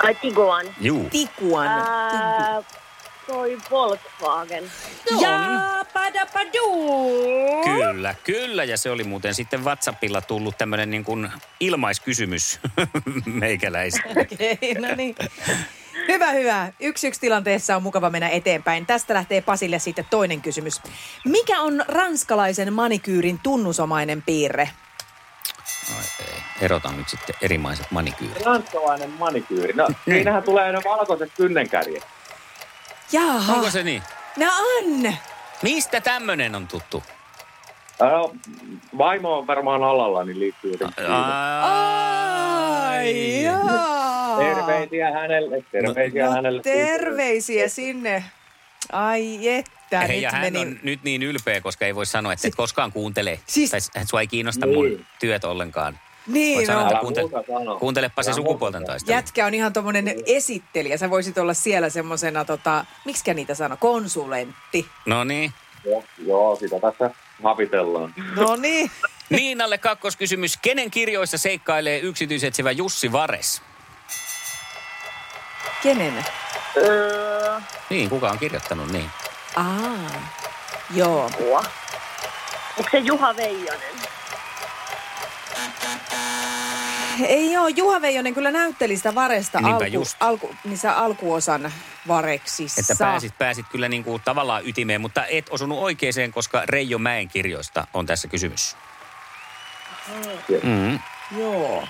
Ai 0.02 0.14
Tiguan. 0.14 0.66
Juu. 0.80 1.08
Tikuan. 1.10 1.66
Ää, 1.66 2.62
toi 3.26 3.58
Volkswagen. 3.70 4.72
Ja 5.20 5.84
padapadu. 5.92 6.66
Kyllä, 7.64 8.14
kyllä. 8.24 8.64
Ja 8.64 8.78
se 8.78 8.90
oli 8.90 9.04
muuten 9.04 9.34
sitten 9.34 9.64
WhatsAppilla 9.64 10.20
tullut 10.20 10.58
tämmöinen 10.58 10.90
niin 10.90 11.04
kuin 11.04 11.32
ilmaiskysymys 11.60 12.60
meikäläistä. 13.26 14.00
Okei, 14.22 14.74
no 14.74 14.94
niin. 14.96 15.14
Hyvä, 16.08 16.30
hyvä. 16.30 16.72
Yksi 16.80 17.08
yksi 17.08 17.20
tilanteessa 17.20 17.76
on 17.76 17.82
mukava 17.82 18.10
mennä 18.10 18.28
eteenpäin. 18.28 18.86
Tästä 18.86 19.14
lähtee 19.14 19.40
Pasille 19.40 19.78
sitten 19.78 20.06
toinen 20.10 20.40
kysymys. 20.40 20.80
Mikä 21.24 21.60
on 21.60 21.84
ranskalaisen 21.88 22.72
manikyyrin 22.72 23.38
tunnusomainen 23.42 24.22
piirre? 24.22 24.70
Ai. 25.96 26.31
Erotan 26.62 26.96
nyt 26.96 27.08
sitten 27.08 27.34
erimaiset 27.42 27.86
manikyyrit. 27.90 28.46
Ranskalainen 28.46 29.10
manikyyri. 29.10 29.72
No, 29.76 29.88
siinähän 30.04 30.42
tulee 30.42 30.72
ne 30.72 30.78
valkoiset 30.84 31.32
kynnenkärjet. 31.36 32.06
Jaha. 33.12 33.52
Onko 33.52 33.70
se 33.70 33.82
niin? 33.82 34.02
No 34.36 34.46
on. 34.78 35.12
Mistä 35.62 36.00
tämmöinen 36.00 36.54
on 36.54 36.68
tuttu? 36.68 37.02
No, 38.00 38.32
vaimo 38.98 39.38
on 39.38 39.46
varmaan 39.46 39.82
alalla, 39.82 40.24
niin 40.24 40.40
liittyy 40.40 40.72
jotenkin. 40.72 41.06
Ai. 41.06 42.32
Terveisiä 44.38 45.12
hänelle, 45.12 45.64
terveisiä 45.72 46.26
No, 46.26 46.32
hänelle. 46.32 46.62
terveisiä 46.62 47.68
sinne. 47.68 48.24
Ai 48.92 49.48
että, 49.48 50.00
Hei, 50.00 50.08
nyt 50.16 50.22
ja 50.22 50.30
hän 50.30 50.40
meni. 50.40 50.58
on 50.60 50.78
nyt 50.82 51.02
niin 51.02 51.22
ylpeä, 51.22 51.60
koska 51.60 51.86
ei 51.86 51.94
voi 51.94 52.06
sanoa, 52.06 52.32
että 52.32 52.48
et 52.48 52.54
koskaan 52.54 52.92
kuuntele. 52.92 53.40
Siis- 53.46 53.70
Tai 53.70 53.78
että 53.78 54.04
sua 54.10 54.20
ei 54.20 54.26
kiinnosta 54.26 54.66
Niin. 54.66 54.78
mun 54.96 55.06
työt 55.20 55.44
ollenkaan. 55.44 55.98
Niin 56.26 56.66
sanoa, 56.66 56.88
Älä 56.88 57.00
kuuntele, 57.00 57.30
kuuntelepa 57.78 58.22
se 58.22 58.32
sukupuolten 58.32 58.84
taistelu. 58.86 59.16
Jätkä 59.16 59.46
on 59.46 59.54
ihan 59.54 59.72
tommonen 59.72 60.14
esittelijä. 60.26 60.96
Sä 60.96 61.10
voisit 61.10 61.38
olla 61.38 61.54
siellä 61.54 61.88
semmosena, 61.88 62.44
tota, 62.44 62.84
miksikä 63.04 63.34
niitä 63.34 63.54
sano, 63.54 63.76
konsulentti. 63.76 64.86
No 65.06 65.24
niin. 65.24 65.52
Joo, 65.84 66.04
joo, 66.26 66.56
sitä 66.56 66.80
tässä 66.80 67.10
havitellaan. 67.42 68.14
No 68.36 68.56
niin. 68.56 68.90
Niinalle 69.30 69.78
kakkoskysymys. 69.78 70.56
Kenen 70.62 70.90
kirjoissa 70.90 71.38
seikkailee 71.38 71.98
yksityisetsivä 71.98 72.70
Jussi 72.70 73.12
Vares? 73.12 73.62
Kenen? 75.82 76.24
Öö, 76.76 77.60
Niin, 77.90 78.10
kuka 78.10 78.30
on 78.30 78.38
kirjoittanut 78.38 78.90
niin? 78.92 79.10
Aa, 79.56 80.28
joo. 80.94 81.30
Onko 82.78 82.90
se 82.90 82.98
Juha 82.98 83.36
Veijonen? 83.36 83.94
Ei 87.20 87.52
joo, 87.52 87.68
Juha 87.68 88.02
Veijonen 88.02 88.34
kyllä 88.34 88.50
näytteli 88.50 88.96
sitä 88.96 89.14
Varesta 89.14 89.60
Niinpä 89.60 89.84
alku, 89.84 89.94
just. 89.94 90.16
alku, 90.20 90.54
niissä 90.64 90.96
alkuosan 90.96 91.72
Vareksissa. 92.08 92.80
Että 92.80 92.94
pääsit, 93.04 93.38
pääsit 93.38 93.66
kyllä 93.68 93.88
niin 93.88 94.04
kuin 94.04 94.22
tavallaan 94.24 94.68
ytimeen, 94.68 95.00
mutta 95.00 95.26
et 95.26 95.46
osunut 95.50 95.78
oikeeseen, 95.78 96.32
koska 96.32 96.62
Reijo 96.66 96.98
Mäen 96.98 97.28
kirjoista 97.28 97.86
on 97.94 98.06
tässä 98.06 98.28
kysymys. 98.28 98.76
Mm, 100.62 100.98
Joo. 101.38 101.82
2-1 101.82 101.86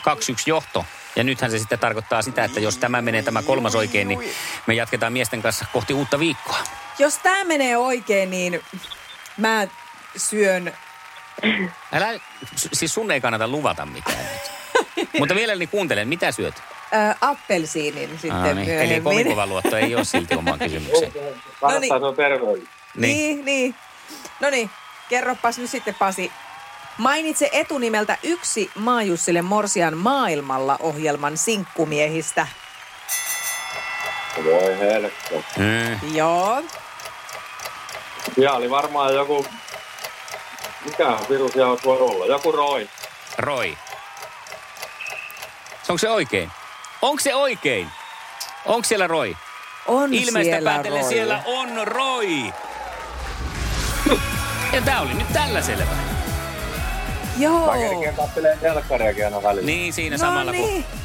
johto. 0.46 0.84
Ja 1.16 1.24
nythän 1.24 1.50
se 1.50 1.58
sitten 1.58 1.78
tarkoittaa 1.78 2.22
sitä, 2.22 2.44
että 2.44 2.60
jos 2.60 2.78
tämä 2.78 3.02
menee 3.02 3.22
tämä 3.22 3.42
kolmas 3.42 3.74
oikein, 3.74 4.08
niin 4.08 4.20
me 4.66 4.74
jatketaan 4.74 5.12
miesten 5.12 5.42
kanssa 5.42 5.64
kohti 5.72 5.94
uutta 5.94 6.18
viikkoa. 6.18 6.58
Jos 6.98 7.18
tämä 7.18 7.44
menee 7.44 7.76
oikein, 7.76 8.30
niin 8.30 8.60
mä 9.36 9.66
syön... 10.16 10.72
Älä, 11.92 12.20
siis 12.72 12.94
sun 12.94 13.10
ei 13.10 13.20
kannata 13.20 13.48
luvata 13.48 13.86
mitään 13.86 14.18
nyt. 14.18 14.51
Mutta 15.18 15.34
mielelläni 15.34 15.66
kuuntelen, 15.66 16.08
mitä 16.08 16.32
syöt? 16.32 16.54
Äh, 16.94 17.16
appelsiinin 17.20 18.10
sitten 18.10 18.32
Ah, 18.32 18.54
niin. 18.54 18.70
Eli 18.70 19.00
kovin 19.00 19.28
kova 19.28 19.46
luotto 19.46 19.76
ei 19.76 19.94
ole 19.94 20.04
silti 20.04 20.34
omaan 20.34 20.58
kysymykseen. 20.58 21.12
Kannattaa 21.60 21.80
niin. 21.80 22.00
se 22.00 22.06
on 22.06 22.16
terveys. 22.16 22.60
Niin. 22.96 23.16
Niin, 23.16 23.44
niin. 23.44 23.74
No 24.40 24.50
niin, 24.50 24.70
kerropas 25.08 25.58
nyt 25.58 25.70
sitten 25.70 25.94
Pasi. 25.94 26.32
Mainitse 26.98 27.48
etunimeltä 27.52 28.18
yksi 28.22 28.70
Maajussille 28.74 29.42
Morsian 29.42 29.96
maailmalla 29.96 30.76
ohjelman 30.80 31.36
sinkkumiehistä. 31.36 32.46
Voi 34.44 34.78
helppo. 34.78 35.42
Mm. 35.58 36.14
Joo. 36.14 36.62
Siellä 38.34 38.56
oli 38.56 38.70
varmaan 38.70 39.14
joku... 39.14 39.46
Mikä 40.84 41.16
virus 41.30 41.54
ja 41.56 41.66
olisi 41.68 41.84
voinut 41.84 42.10
olla? 42.10 42.26
Joku 42.26 42.52
roi. 42.52 42.88
Roy. 43.38 43.74
Onko 45.88 45.98
se 45.98 46.10
oikein? 46.10 46.50
Onko 47.02 47.20
se 47.20 47.34
oikein? 47.34 47.88
Onko 48.66 48.84
siellä 48.84 49.06
Roy? 49.06 49.34
On 49.86 50.14
Ilmeistä 50.14 50.42
siellä 50.50 50.70
päätellen 50.70 51.00
Roy. 51.00 51.10
siellä 51.12 51.42
on 51.46 51.68
Roy. 51.86 52.28
Ja 54.72 54.80
tää 54.84 55.00
oli 55.00 55.14
nyt 55.14 55.32
tällä 55.32 55.62
selvä. 55.62 55.84
Joo. 57.38 57.66
Mä 57.66 57.78
kerkeen 57.78 58.14
telkkariakin 58.60 59.24
aina 59.24 59.42
välillä. 59.42 59.66
Niin, 59.66 59.92
siinä 59.92 60.16
No 60.16 60.20
samalla 60.20 60.52
niin. 60.52 60.84
kun 60.84 61.00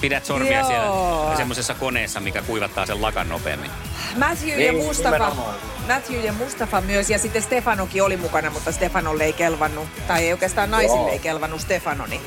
Pidät 0.00 0.24
sormia 0.24 0.58
Joo. 0.58 0.66
siellä 0.68 1.36
semmoisessa 1.36 1.74
koneessa, 1.74 2.20
mikä 2.20 2.42
kuivattaa 2.42 2.86
sen 2.86 3.02
lakan 3.02 3.28
nopeammin. 3.28 3.70
Matthew 4.16 4.48
ja 4.48 4.56
Niin, 4.56 4.76
Mustafa. 4.76 5.10
nimenomaan. 5.10 5.54
Matthew 5.88 6.24
ja 6.24 6.32
Mustafa 6.32 6.80
myös 6.80 7.10
ja 7.10 7.18
sitten 7.18 7.42
Stefanokin 7.42 8.02
oli 8.02 8.16
mukana, 8.16 8.50
mutta 8.50 8.72
Stefanolle 8.72 9.24
ei 9.24 9.32
kelvannut. 9.32 9.88
Tai 10.08 10.24
ei 10.24 10.32
oikeastaan 10.32 10.70
naisille 10.70 11.00
Joo. 11.00 11.08
ei 11.12 11.18
kelvannut 11.18 11.60
Stefanoni. 11.60 12.20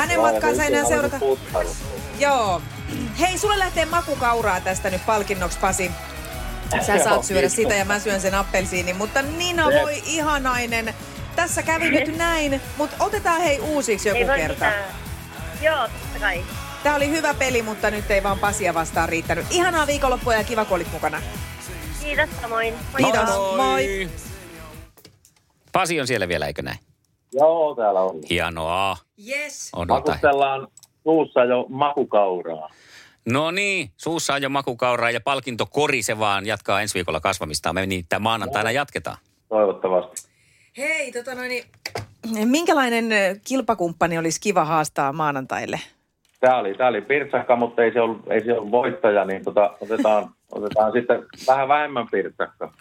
Hänen 0.00 0.18
nyt 0.18 0.60
enää 0.66 0.84
seurata. 0.84 1.16
Joo. 2.18 2.62
Hei, 3.20 3.38
sulle 3.38 3.58
lähtee 3.58 3.84
makukauraa 3.84 4.60
tästä 4.60 4.90
nyt 4.90 5.06
palkinnoksi, 5.06 5.58
Pasi. 5.58 5.90
Sä 6.86 7.04
saat 7.04 7.24
syödä 7.24 7.48
sitä 7.48 7.74
ja 7.74 7.84
mä 7.84 7.98
syön 7.98 8.20
sen 8.20 8.34
appelsiinin. 8.34 8.96
Mutta 8.96 9.22
Nina, 9.22 9.70
Jep. 9.70 9.82
voi 9.82 10.02
ihanainen. 10.06 10.94
Tässä 11.36 11.62
kävi 11.62 11.90
nyt 11.90 12.16
näin, 12.16 12.60
mutta 12.76 12.96
otetaan 13.04 13.40
hei 13.40 13.60
uusiksi 13.60 14.08
joku 14.08 14.20
kerta. 14.36 14.52
mitään. 14.52 14.84
Joo, 15.62 15.78
totta 15.82 16.18
kai. 16.20 16.44
Tämä 16.82 16.96
oli 16.96 17.10
hyvä 17.10 17.34
peli, 17.34 17.62
mutta 17.62 17.90
nyt 17.90 18.10
ei 18.10 18.22
vaan 18.22 18.38
Pasia 18.38 18.74
vastaan 18.74 19.08
riittänyt. 19.08 19.46
Ihanaa 19.50 19.86
viikonloppua 19.86 20.34
ja 20.34 20.44
kiva, 20.44 20.64
kun 20.64 20.74
olit 20.76 20.92
mukana. 20.92 21.22
Kiitos 22.02 22.28
samoin. 22.42 22.74
Moi. 22.74 23.02
Kiitos. 23.02 23.56
Moi. 23.56 24.10
Pasi 25.72 26.00
on 26.00 26.06
siellä 26.06 26.28
vielä, 26.28 26.46
eikö 26.46 26.62
näin? 26.62 26.78
Joo, 27.32 27.74
täällä 27.74 28.00
on. 28.00 28.16
Hienoa. 28.30 28.96
Yes. 29.28 29.70
Odota. 29.76 29.94
Makustellaan 29.94 30.68
suussa 31.02 31.44
jo 31.44 31.66
makukauraa. 31.68 32.70
No 33.24 33.50
niin, 33.50 33.90
suussa 33.96 34.34
on 34.34 34.42
jo 34.42 34.48
makukauraa 34.48 35.10
ja 35.10 35.20
palkinto 35.20 35.66
korise 35.66 36.18
vaan 36.18 36.46
jatkaa 36.46 36.80
ensi 36.80 36.94
viikolla 36.94 37.20
kasvamistaan. 37.20 37.74
Me 37.74 37.86
niitä 37.86 38.18
maanantaina 38.18 38.70
jatketaan. 38.70 39.16
Toivottavasti. 39.48 40.28
Hei, 40.76 41.12
tota 41.12 41.34
noin, 41.34 41.48
niin, 41.48 41.64
minkälainen 42.48 43.10
kilpakumppani 43.44 44.18
olisi 44.18 44.40
kiva 44.40 44.64
haastaa 44.64 45.12
maanantaille? 45.12 45.80
Tämä 46.40 46.58
oli, 46.58 46.74
tää 46.74 46.88
oli 46.88 47.00
pirtsakka, 47.00 47.56
mutta 47.56 47.82
ei 47.82 47.92
se 47.92 48.00
ollut, 48.00 48.30
ei 48.30 48.44
se 48.44 48.52
ollut 48.52 48.70
voittaja, 48.70 49.24
niin 49.24 49.44
tota, 49.44 49.76
otetaan, 49.80 50.30
otetaan 50.52 50.92
sitten 50.92 51.26
vähän 51.46 51.68
vähemmän 51.68 52.06
pirtsakka. 52.10 52.72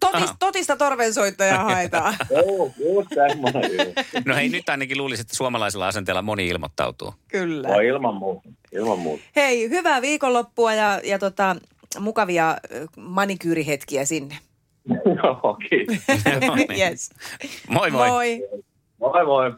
Totis, 0.00 0.22
Aha. 0.22 0.36
totista 0.38 0.76
torvensoittajaa 0.76 1.64
haetaan. 1.64 2.14
Joo, 2.30 2.70
just 2.78 3.08
semmoinen. 3.14 3.70
No 4.24 4.34
hei, 4.34 4.48
nyt 4.48 4.68
ainakin 4.68 4.98
luulisin, 4.98 5.22
että 5.24 5.36
suomalaisella 5.36 5.88
asenteella 5.88 6.22
moni 6.22 6.48
ilmoittautuu. 6.48 7.14
Kyllä. 7.28 7.68
No 7.68 7.80
ilman 7.80 8.14
muuta, 8.14 8.48
ilman 8.72 8.98
muuta. 8.98 9.24
Hei, 9.36 9.68
hyvää 9.70 10.02
viikonloppua 10.02 10.74
ja, 10.74 11.00
ja 11.04 11.18
tota, 11.18 11.56
mukavia 12.00 12.50
ö, 12.72 12.86
manikyyrihetkiä 12.96 14.04
sinne. 14.04 14.38
Joo, 15.22 15.58
kiitos. 15.70 15.96
No 16.48 16.54
niin. 16.56 16.80
yes. 16.80 17.10
Moi 17.68 17.90
moi. 17.90 18.08
Moi. 18.08 18.48
Moi 18.98 19.24
moi. 19.26 19.52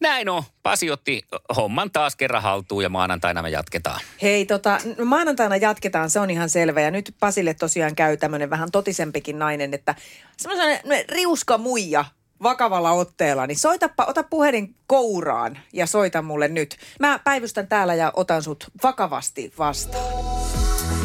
Näin 0.00 0.28
on. 0.28 0.42
Pasi 0.62 0.90
otti 0.90 1.22
homman 1.56 1.90
taas 1.90 2.16
kerran 2.16 2.42
haltuun 2.42 2.82
ja 2.82 2.88
maanantaina 2.88 3.42
me 3.42 3.50
jatketaan. 3.50 4.00
Hei, 4.22 4.46
tota, 4.46 4.78
n- 4.98 5.06
maanantaina 5.06 5.56
jatketaan, 5.56 6.10
se 6.10 6.20
on 6.20 6.30
ihan 6.30 6.48
selvä. 6.50 6.80
Ja 6.80 6.90
nyt 6.90 7.14
Pasille 7.20 7.54
tosiaan 7.54 7.94
käy 7.94 8.16
tämmöinen 8.16 8.50
vähän 8.50 8.70
totisempikin 8.70 9.38
nainen, 9.38 9.74
että 9.74 9.94
semmoinen 10.36 10.80
riuska 11.08 11.58
muija 11.58 12.04
vakavalla 12.42 12.90
otteella, 12.90 13.46
niin 13.46 13.58
soitapa, 13.58 14.04
ota 14.04 14.22
puhelin 14.22 14.74
kouraan 14.86 15.58
ja 15.72 15.86
soita 15.86 16.22
mulle 16.22 16.48
nyt. 16.48 16.76
Mä 17.00 17.18
päivystän 17.24 17.66
täällä 17.68 17.94
ja 17.94 18.12
otan 18.16 18.42
sut 18.42 18.64
vakavasti 18.82 19.52
vastaan. 19.58 20.04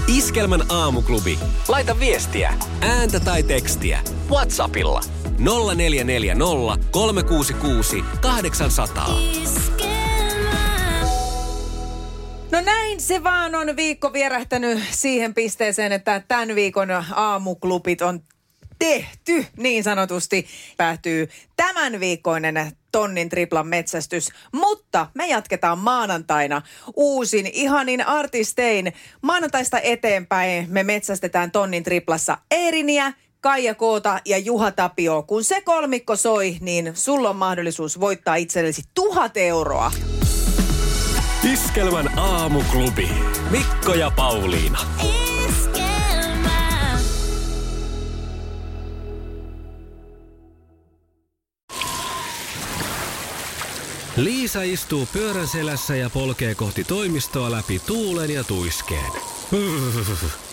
Iskelmän 0.07 0.61
aamuklubi. 0.71 1.39
Laita 1.67 1.99
viestiä, 1.99 2.53
ääntä 2.81 3.19
tai 3.19 3.43
tekstiä. 3.43 3.99
Whatsappilla 4.29 5.01
0440 5.37 6.77
366 6.91 8.03
800. 8.21 9.07
No 12.51 12.61
näin 12.61 13.01
se 13.01 13.23
vaan 13.23 13.55
on 13.55 13.75
viikko 13.75 14.13
vierähtänyt 14.13 14.79
siihen 14.91 15.33
pisteeseen, 15.33 15.91
että 15.91 16.21
tämän 16.27 16.55
viikon 16.55 16.89
aamuklubit 17.15 18.01
on 18.01 18.19
tehty 18.79 19.45
niin 19.57 19.83
sanotusti. 19.83 20.47
Päättyy 20.77 21.29
tämän 21.55 21.99
viikkoinen 21.99 22.71
tonnin 22.91 23.29
triplan 23.29 23.67
metsästys, 23.67 24.29
mutta 24.51 25.07
me 25.13 25.27
jatketaan 25.27 25.79
maanantaina 25.79 26.61
uusin 26.95 27.49
ihanin 27.53 28.07
artistein. 28.07 28.93
Maanantaista 29.21 29.79
eteenpäin 29.79 30.65
me 30.69 30.83
metsästetään 30.83 31.51
tonnin 31.51 31.83
triplassa 31.83 32.37
Eeriniä, 32.51 33.13
Kaija 33.43 33.75
Koota 33.75 34.19
ja 34.25 34.37
Juha 34.37 34.71
Tapio. 34.71 35.23
Kun 35.23 35.43
se 35.43 35.61
kolmikko 35.61 36.15
soi, 36.15 36.57
niin 36.61 36.91
sulla 36.93 37.29
on 37.29 37.35
mahdollisuus 37.35 37.99
voittaa 37.99 38.35
itsellesi 38.35 38.81
tuhat 38.93 39.37
euroa. 39.37 39.91
Iskelmän 41.53 42.19
aamuklubi. 42.19 43.09
Mikko 43.51 43.93
ja 43.93 44.11
Pauliina. 44.15 44.79
Liisa 54.17 54.61
istuu 54.61 55.07
pyörän 55.13 55.47
selässä 55.47 55.95
ja 55.95 56.09
polkee 56.09 56.55
kohti 56.55 56.83
toimistoa 56.83 57.51
läpi 57.51 57.81
tuulen 57.87 58.29
ja 58.29 58.43
tuiskeen. 58.43 59.11